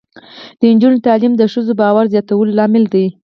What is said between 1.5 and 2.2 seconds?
ښځو باور